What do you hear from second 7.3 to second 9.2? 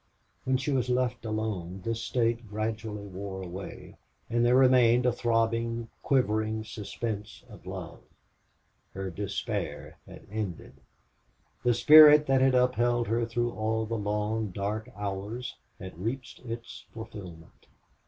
of love. Her